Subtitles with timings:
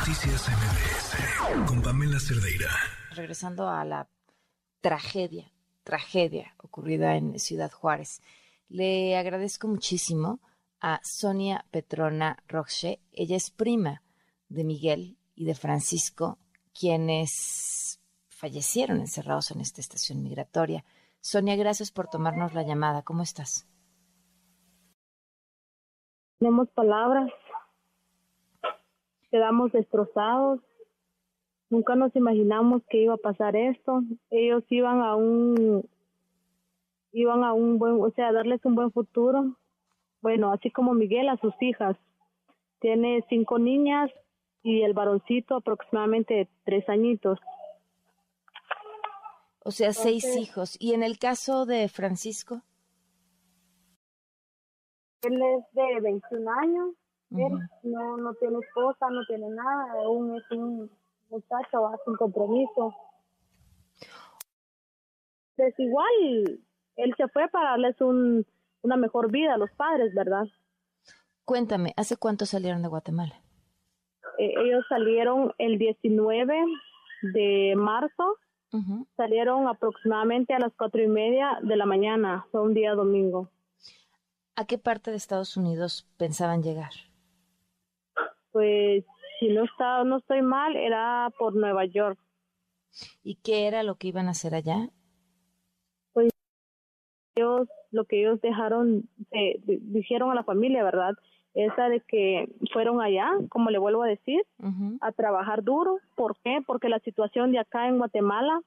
[0.00, 2.70] Noticias MBS con Pamela Cerdeira.
[3.14, 4.08] Regresando a la
[4.80, 5.52] tragedia,
[5.84, 8.22] tragedia ocurrida en Ciudad Juárez.
[8.70, 10.40] Le agradezco muchísimo
[10.80, 13.00] a Sonia Petrona Roche.
[13.12, 14.02] Ella es prima
[14.48, 16.38] de Miguel y de Francisco,
[16.72, 20.82] quienes fallecieron encerrados en esta estación migratoria.
[21.20, 23.02] Sonia, gracias por tomarnos la llamada.
[23.02, 23.68] ¿Cómo estás?
[26.38, 27.30] Tenemos palabras.
[29.30, 30.60] Quedamos destrozados.
[31.68, 34.02] Nunca nos imaginamos que iba a pasar esto.
[34.30, 35.88] Ellos iban a un
[37.12, 39.56] iban a un buen, o sea, a darles un buen futuro.
[40.20, 41.96] Bueno, así como Miguel a sus hijas.
[42.80, 44.10] Tiene cinco niñas
[44.62, 47.38] y el varoncito aproximadamente tres añitos.
[49.62, 50.76] O sea, seis hijos.
[50.80, 52.62] ¿Y en el caso de Francisco?
[55.22, 56.94] Él es de 21 años.
[57.30, 59.92] Él no, no tiene esposa, no tiene nada.
[60.04, 60.90] Aún es un
[61.28, 62.94] muchacho sin compromiso.
[65.56, 66.60] Es igual,
[66.96, 68.46] él se fue para darles un,
[68.82, 70.44] una mejor vida a los padres, ¿verdad?
[71.44, 73.34] Cuéntame, ¿hace cuánto salieron de Guatemala?
[74.38, 76.64] Eh, ellos salieron el 19
[77.34, 78.38] de marzo
[79.16, 83.50] Salieron aproximadamente a las cuatro y media de la mañana, fue un día domingo.
[84.54, 86.92] ¿A qué parte de Estados Unidos pensaban llegar?
[88.52, 89.04] Pues
[89.38, 92.18] si no está, no estoy mal, era por Nueva York.
[93.22, 94.88] ¿Y qué era lo que iban a hacer allá?
[96.12, 96.30] Pues
[97.36, 99.08] ellos, lo que ellos dejaron,
[99.66, 101.14] dijeron a la familia, ¿verdad?
[101.54, 104.40] esa de que fueron allá, como le vuelvo a decir,
[105.00, 105.98] a trabajar duro.
[106.14, 106.62] ¿Por qué?
[106.66, 108.60] Porque la situación de acá en Guatemala,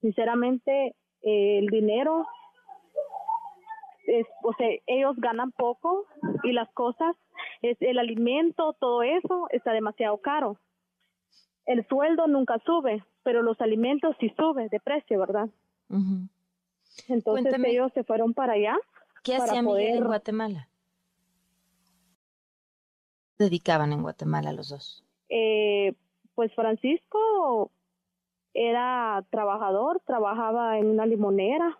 [0.00, 2.26] sinceramente, eh, el dinero,
[4.06, 6.06] es, o sea, ellos ganan poco
[6.44, 7.16] y las cosas,
[7.62, 10.58] es el alimento, todo eso está demasiado caro.
[11.66, 15.48] El sueldo nunca sube, pero los alimentos sí suben de precio, ¿verdad?
[17.08, 18.76] Entonces ellos se fueron para allá.
[19.22, 20.70] ¿Qué hacía Miguel en Guatemala?
[23.40, 25.04] dedicaban en Guatemala los dos?
[25.28, 25.94] Eh,
[26.34, 27.70] pues Francisco
[28.54, 31.78] era trabajador, trabajaba en una limonera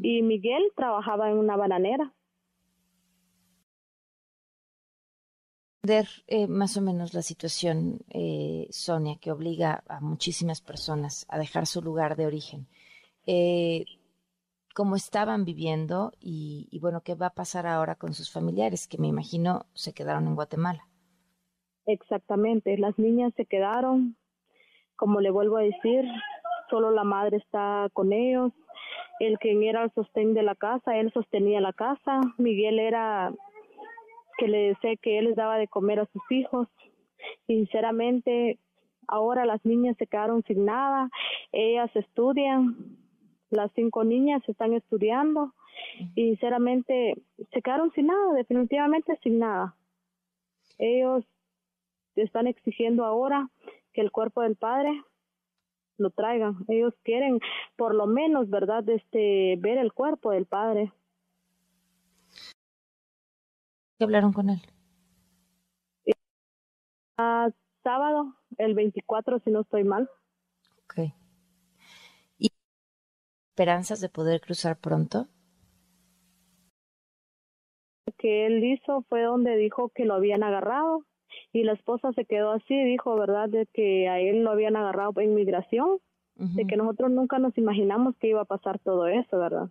[0.00, 2.12] y Miguel trabajaba en una bananera.
[5.86, 11.66] Eh, más o menos la situación, eh, Sonia, que obliga a muchísimas personas a dejar
[11.66, 12.66] su lugar de origen.
[13.26, 13.84] Eh,
[14.74, 19.08] cómo estaban viviendo y, bueno, qué va a pasar ahora con sus familiares, que me
[19.08, 20.88] imagino se quedaron en Guatemala.
[21.86, 24.16] Exactamente, las niñas se quedaron,
[24.96, 26.04] como le vuelvo a decir,
[26.70, 28.52] solo la madre está con ellos,
[29.20, 33.32] el quien era el sostén de la casa, él sostenía la casa, Miguel era
[34.38, 36.68] que le decía que él les daba de comer a sus hijos.
[37.46, 38.58] Sinceramente,
[39.08, 41.10] ahora las niñas se quedaron sin nada,
[41.52, 42.76] ellas estudian,
[43.50, 45.54] las cinco niñas están estudiando
[46.14, 47.14] y sinceramente
[47.52, 49.76] se quedaron sin nada, definitivamente sin nada.
[50.78, 51.24] Ellos
[52.16, 53.48] están exigiendo ahora
[53.92, 54.90] que el cuerpo del padre
[55.98, 56.56] lo traigan.
[56.68, 57.40] Ellos quieren
[57.76, 60.92] por lo menos, ¿verdad?, este ver el cuerpo del padre.
[63.98, 64.60] ¿Qué hablaron con él?
[67.16, 67.48] Ah,
[67.82, 70.08] sábado, el 24, si no estoy mal.
[70.84, 71.12] Ok
[73.54, 75.28] esperanzas de poder cruzar pronto?
[78.06, 81.04] Lo que él hizo fue donde dijo que lo habían agarrado
[81.52, 85.20] y la esposa se quedó así, dijo, ¿verdad?, de que a él lo habían agarrado
[85.20, 85.98] en migración,
[86.34, 89.68] de que nosotros nunca nos imaginamos que iba a pasar todo eso, ¿verdad?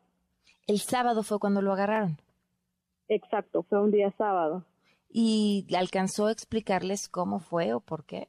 [0.65, 2.17] El sábado fue cuando lo agarraron.
[3.13, 4.63] Exacto, fue un día sábado.
[5.09, 8.27] ¿Y alcanzó a explicarles cómo fue o por qué?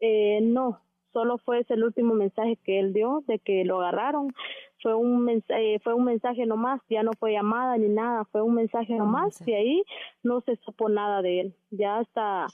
[0.00, 0.80] Eh, no,
[1.12, 4.32] solo fue ese el último mensaje que él dio de que lo agarraron,
[4.80, 8.54] fue un mensaje, fue un mensaje nomás, ya no fue llamada ni nada, fue un
[8.54, 9.82] mensaje nomás, y ahí
[10.22, 11.56] no se supo nada de él.
[11.70, 12.46] Ya hasta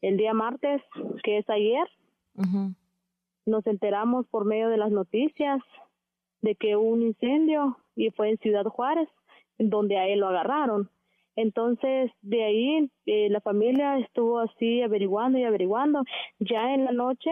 [0.00, 0.80] el día martes,
[1.24, 1.88] que es ayer,
[3.46, 5.60] nos enteramos por medio de las noticias
[6.40, 9.08] de que hubo un incendio y fue en Ciudad Juárez,
[9.58, 10.90] donde a él lo agarraron.
[11.36, 16.02] Entonces, de ahí eh, la familia estuvo así averiguando y averiguando.
[16.38, 17.30] Ya en la noche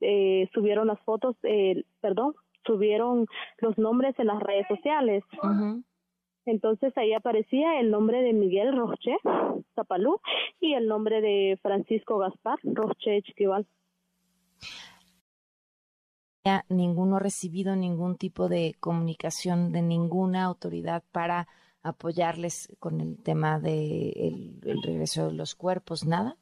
[0.00, 2.34] eh, subieron las fotos, eh, perdón,
[2.64, 3.26] subieron
[3.58, 5.22] los nombres en las redes sociales.
[6.44, 9.16] Entonces ahí aparecía el nombre de Miguel Roche
[9.74, 10.20] Zapalú
[10.60, 13.66] y el nombre de Francisco Gaspar Roche Chiquival.
[16.68, 21.48] Ninguno ha recibido ningún tipo de comunicación de ninguna autoridad para
[21.82, 24.10] apoyarles con el tema de
[24.62, 26.36] el regreso de los cuerpos, nada.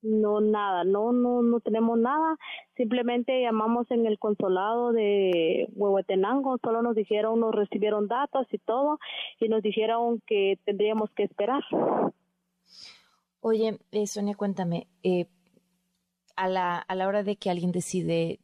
[0.00, 2.36] No, nada, no, no, no tenemos nada.
[2.76, 9.00] Simplemente llamamos en el consulado de Huehuetenango, solo nos dijeron, nos recibieron datos y todo,
[9.40, 11.62] y nos dijeron que tendríamos que esperar.
[13.40, 15.26] Oye, eh, Sonia, cuéntame, eh,
[16.36, 18.38] a, la, a la hora de que alguien decide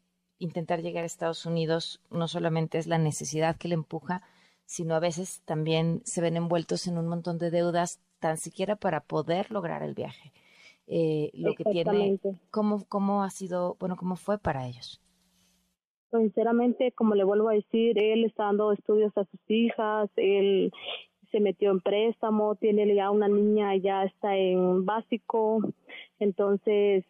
[0.45, 4.23] intentar llegar a Estados Unidos, no solamente es la necesidad que le empuja,
[4.67, 9.01] sino a veces también se ven envueltos en un montón de deudas, tan siquiera para
[9.01, 10.33] poder lograr el viaje.
[10.87, 12.19] Eh, lo que tiene,
[12.51, 15.01] ¿cómo, ¿cómo ha sido, bueno, cómo fue para ellos?
[16.11, 20.73] Sinceramente, como le vuelvo a decir, él está dando estudios a sus hijas, él
[21.33, 25.61] se metió en préstamo, tiene ya una niña, ya está en básico,
[26.21, 27.05] entonces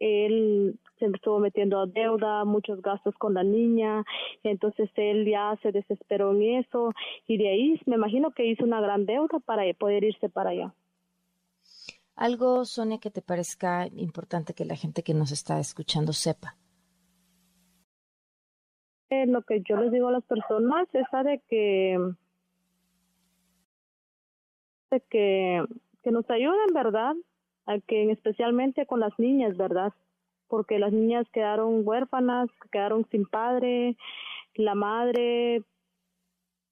[0.00, 4.04] él se estuvo metiendo a deuda, muchos gastos con la niña,
[4.42, 6.92] entonces él ya se desesperó en eso
[7.26, 10.74] y de ahí me imagino que hizo una gran deuda para poder irse para allá.
[12.16, 16.56] Algo, Sonia, que te parezca importante que la gente que nos está escuchando sepa.
[19.08, 21.98] Eh, lo que yo les digo a las personas es de que
[24.90, 25.64] de que,
[26.02, 27.14] que nos ayuden, ¿verdad?
[27.70, 29.92] A que especialmente con las niñas, ¿verdad?
[30.48, 33.96] Porque las niñas quedaron huérfanas, quedaron sin padre,
[34.54, 35.62] la madre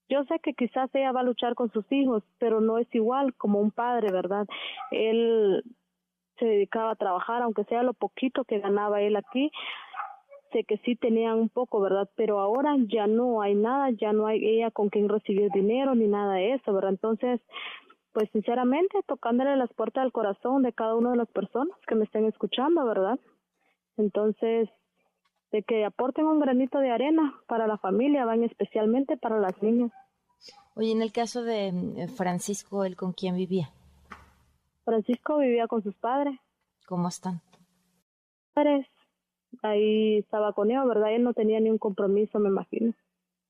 [0.09, 3.35] yo sé que quizás ella va a luchar con sus hijos, pero no es igual
[3.35, 4.47] como un padre, ¿verdad?
[4.91, 5.63] Él
[6.39, 9.51] se dedicaba a trabajar, aunque sea lo poquito que ganaba él aquí,
[10.53, 12.09] sé que sí tenían un poco, ¿verdad?
[12.15, 16.09] Pero ahora ya no hay nada, ya no hay ella con quien recibir dinero ni
[16.09, 16.91] nada de eso, ¿verdad?
[16.91, 17.41] Entonces,
[18.19, 22.05] pues sinceramente, tocándole las puertas del corazón de cada una de las personas que me
[22.05, 23.17] estén escuchando, ¿verdad?
[23.97, 24.69] Entonces,
[25.53, 29.93] de que aporten un granito de arena para la familia, van especialmente para las niñas.
[30.75, 33.71] Oye, en el caso de eh, Francisco, ¿él con quién vivía?
[34.85, 36.41] Francisco vivía con sus padres.
[36.89, 37.41] ¿Cómo están?
[38.53, 38.89] Padres.
[39.63, 41.15] Ahí estaba con ellos, ¿verdad?
[41.15, 42.95] Él no tenía ni un compromiso, me imagino.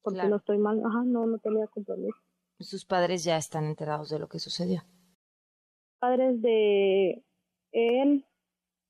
[0.02, 0.84] Porque no estoy mal.
[0.84, 2.18] Ajá, no, no tenía compromiso.
[2.60, 4.82] ¿Sus padres ya están enterados de lo que sucedió?
[6.00, 7.22] Padres de
[7.72, 8.24] él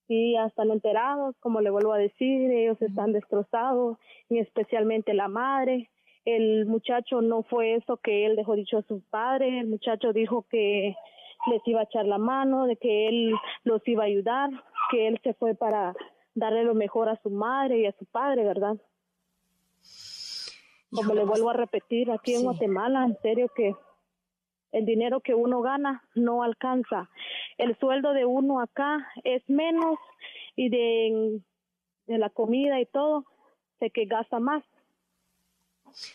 [0.09, 3.99] y ya están enterados, como le vuelvo a decir, ellos están destrozados,
[4.31, 5.91] y especialmente la madre.
[6.25, 10.47] El muchacho no fue eso que él dejó dicho a su padre, el muchacho dijo
[10.51, 10.95] que
[11.51, 13.35] les iba a echar la mano, de que él
[13.65, 14.51] los iba a ayudar,
[14.91, 15.95] que él se fue para
[16.35, 18.77] darle lo mejor a su madre y a su padre, ¿verdad?
[20.91, 23.75] Como le vuelvo a repetir, aquí en Guatemala, en serio que
[24.73, 27.11] el dinero que uno gana no alcanza.
[27.59, 29.99] El sueldo de uno acá es menos
[30.57, 31.41] y de,
[32.07, 33.25] de la comida y todo,
[33.79, 34.65] sé que gasta más.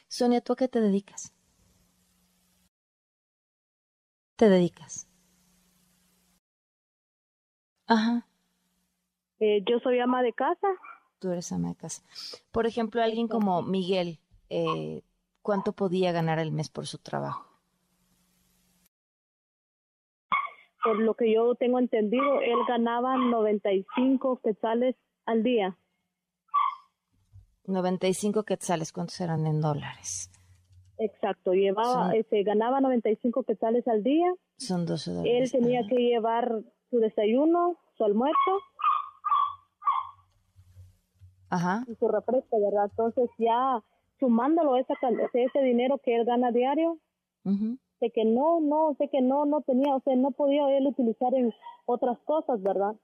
[0.07, 1.33] Sonia, ¿tú a qué te dedicas?
[4.35, 5.07] ¿Te dedicas?
[7.85, 8.27] Ajá.
[9.39, 10.67] Eh, yo soy ama de casa.
[11.19, 12.03] Tú eres ama de casa.
[12.51, 14.19] Por ejemplo, alguien como Miguel,
[14.53, 15.03] eh,
[15.41, 17.53] ¿cuánto podía ganar al mes por su trabajo?
[20.83, 24.95] por lo que yo tengo entendido, él ganaba 95 quetzales
[25.25, 25.77] al día.
[27.65, 30.29] 95 quetzales, ¿cuántos eran en dólares?
[30.97, 34.27] Exacto, llevaba, este, ganaba 95 quetzales al día.
[34.57, 35.53] Son 12 dólares.
[35.53, 36.51] Él tenía que llevar
[36.89, 38.59] su desayuno, su almuerzo.
[41.49, 41.85] Ajá.
[41.87, 42.89] Y su refresco, ¿verdad?
[42.89, 43.81] Entonces ya
[44.19, 44.93] sumándolo esa,
[45.33, 46.99] ese dinero que él gana diario,
[47.43, 51.33] de que no, no, sé que no, no tenía, o sea, no podía él utilizar
[51.33, 51.53] en
[51.85, 52.95] otras cosas, ¿verdad?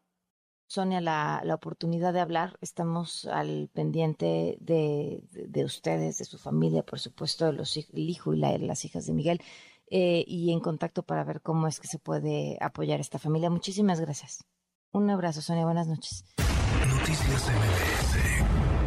[0.68, 6.84] Sonia, la, la oportunidad de hablar, estamos al pendiente de, de, ustedes, de su familia,
[6.84, 9.42] por supuesto, de los, el hijo y la, las hijas de Miguel,
[9.90, 13.50] eh, y en contacto para ver cómo es que se puede apoyar esta familia.
[13.50, 14.46] Muchísimas gracias.
[14.92, 16.24] Un abrazo, Sonia, buenas noches.
[16.88, 18.79] Noticias MBS